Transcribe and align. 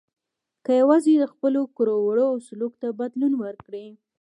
که 0.65 0.71
یوازې 0.81 1.29
خپلو 1.33 1.61
کړو 1.77 1.95
وړو 2.01 2.25
او 2.31 2.37
سلوک 2.47 2.73
ته 2.81 2.87
بدلون 2.99 3.33
ورکړي. 3.43 3.87